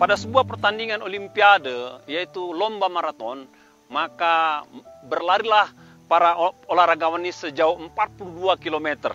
[0.00, 3.44] pada sebuah pertandingan olimpiade yaitu lomba maraton,
[3.92, 4.64] maka
[5.04, 5.68] berlarilah
[6.08, 6.32] para
[6.72, 9.12] olahragawan ini sejauh 42 km.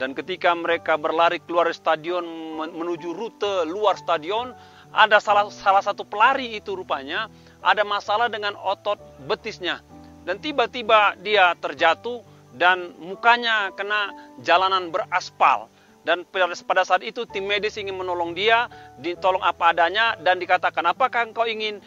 [0.00, 2.24] Dan ketika mereka berlari keluar stadion
[2.56, 4.56] menuju rute luar stadion,
[4.88, 7.28] ada salah, salah satu pelari itu rupanya
[7.60, 8.96] ada masalah dengan otot
[9.28, 9.84] betisnya.
[10.24, 12.24] Dan tiba-tiba dia terjatuh
[12.56, 15.68] dan mukanya kena jalanan beraspal.
[16.02, 18.66] Dan pada saat itu tim medis ingin menolong dia,
[18.98, 21.78] ditolong apa adanya dan dikatakan, apakah engkau ingin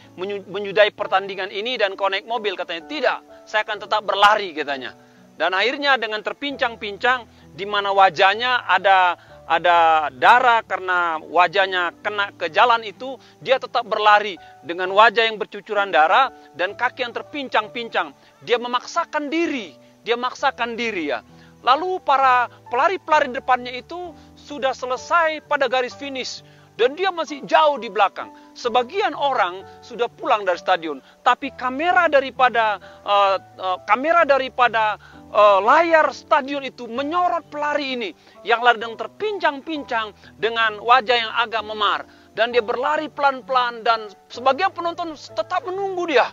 [0.48, 2.56] menyudai pertandingan ini dan kau naik mobil?
[2.56, 4.96] Katanya, tidak, saya akan tetap berlari katanya.
[5.36, 12.82] Dan akhirnya dengan terpincang-pincang di mana wajahnya ada ada darah karena wajahnya kena ke jalan
[12.82, 18.16] itu, dia tetap berlari dengan wajah yang bercucuran darah dan kaki yang terpincang-pincang.
[18.42, 21.22] Dia memaksakan diri, dia memaksakan diri ya.
[21.66, 26.46] Lalu para pelari-pelari depannya itu sudah selesai pada garis finish.
[26.76, 28.30] Dan dia masih jauh di belakang.
[28.52, 35.00] Sebagian orang sudah pulang dari stadion, tapi kamera daripada uh, uh, kamera daripada
[35.32, 38.12] uh, layar stadion itu menyorot pelari ini.
[38.44, 42.04] Yang lari dengan terpincang-pincang dengan wajah yang agak memar.
[42.36, 46.28] Dan dia berlari pelan-pelan dan sebagian penonton tetap menunggu dia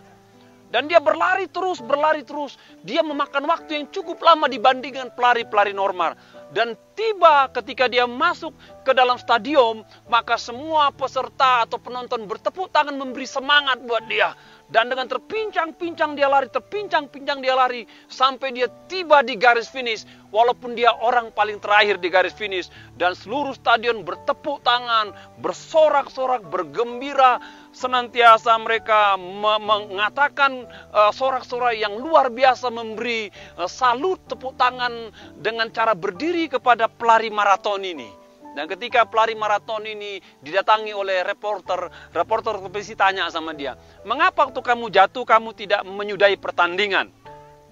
[0.73, 2.57] dan dia berlari terus, berlari terus.
[2.81, 6.17] Dia memakan waktu yang cukup lama dibandingkan pelari-pelari normal.
[6.49, 12.95] Dan tiba ketika dia masuk ke dalam stadion, maka semua peserta atau penonton bertepuk tangan
[12.95, 14.35] memberi semangat buat dia.
[14.73, 20.07] Dan dengan terpincang-pincang dia lari, terpincang-pincang dia lari sampai dia tiba di garis finish.
[20.33, 25.13] Walaupun dia orang paling terakhir di garis finish dan seluruh stadion bertepuk tangan,
[25.45, 27.37] bersorak-sorak, bergembira,
[27.69, 33.29] senantiasa mereka mengatakan uh, sorak-sorai yang luar biasa memberi
[33.61, 38.23] uh, salut tepuk tangan dengan cara berdiri kepada pelari maraton ini.
[38.53, 43.73] Dan ketika pelari maraton ini didatangi oleh reporter, reporter televisi tanya sama dia,
[44.05, 47.09] mengapa waktu kamu jatuh kamu tidak menyudahi pertandingan?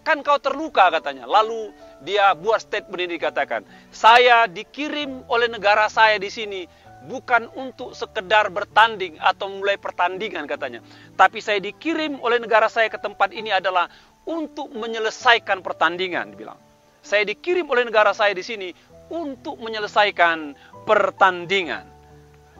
[0.01, 1.29] Kan kau terluka katanya.
[1.29, 1.69] Lalu
[2.01, 3.61] dia buat statement ini dikatakan,
[3.93, 6.65] saya dikirim oleh negara saya di sini
[7.05, 10.81] bukan untuk sekedar bertanding atau mulai pertandingan katanya.
[11.13, 13.85] Tapi saya dikirim oleh negara saya ke tempat ini adalah
[14.25, 16.57] untuk menyelesaikan pertandingan, dibilang.
[17.01, 18.69] Saya dikirim oleh negara saya di sini
[19.11, 20.55] untuk menyelesaikan
[20.87, 21.91] pertandingan.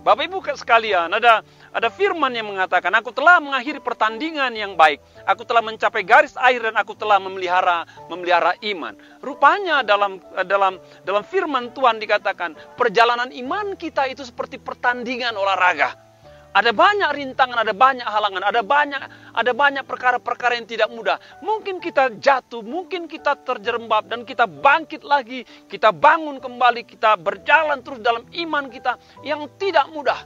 [0.02, 4.98] Bapak Ibu sekalian, ada ada firman yang mengatakan, aku telah mengakhiri pertandingan yang baik.
[5.30, 8.98] Aku telah mencapai garis akhir dan aku telah memelihara memelihara iman.
[9.22, 10.18] Rupanya dalam
[10.50, 16.11] dalam dalam firman Tuhan dikatakan, perjalanan iman kita itu seperti pertandingan olahraga.
[16.52, 19.02] Ada banyak rintangan, ada banyak halangan, ada banyak
[19.32, 21.16] ada banyak perkara-perkara yang tidak mudah.
[21.40, 27.80] Mungkin kita jatuh, mungkin kita terjerembab dan kita bangkit lagi, kita bangun kembali, kita berjalan
[27.80, 30.20] terus dalam iman kita yang tidak mudah.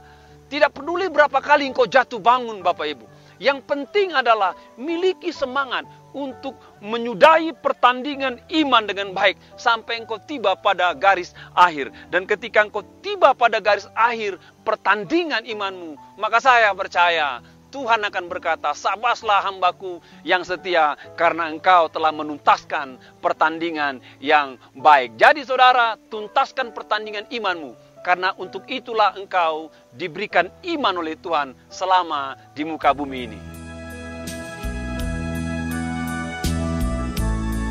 [0.50, 3.15] Tidak peduli berapa kali engkau jatuh bangun Bapak Ibu.
[3.36, 5.84] Yang penting adalah miliki semangat
[6.16, 11.92] untuk menyudahi pertandingan iman dengan baik sampai engkau tiba pada garis akhir.
[12.08, 17.44] Dan ketika engkau tiba pada garis akhir pertandingan imanmu, maka saya percaya
[17.76, 25.20] Tuhan akan berkata, sabaslah hambaku yang setia karena engkau telah menuntaskan pertandingan yang baik.
[25.20, 27.85] Jadi saudara, tuntaskan pertandingan imanmu.
[28.06, 33.40] Karena untuk itulah engkau diberikan iman oleh Tuhan selama di muka bumi ini.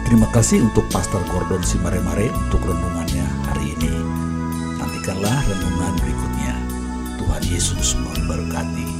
[0.03, 3.95] Terima kasih untuk Pastor Gordon Simaremare untuk renungannya hari ini.
[4.75, 6.55] Nantikanlah renungan berikutnya.
[7.15, 8.94] Tuhan Yesus memberkati.